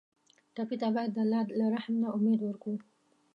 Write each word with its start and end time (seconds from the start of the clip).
ټپي 0.55 0.75
ته 0.81 0.87
باید 0.95 1.11
د 1.13 1.17
الله 1.23 1.41
له 1.59 1.65
رحم 1.75 1.93
نه 2.01 2.07
امید 2.17 2.39
ورکړو. 2.43 2.75